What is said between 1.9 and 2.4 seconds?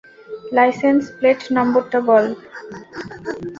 বল!